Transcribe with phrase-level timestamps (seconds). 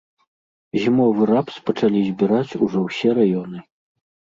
[0.85, 3.69] Зімовы рапс пачалі збіраць ужо ўсе раёны.